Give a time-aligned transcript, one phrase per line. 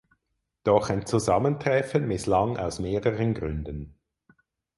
[0.63, 3.99] Doch ein Zusammentreffen misslang aus mehreren Gründen.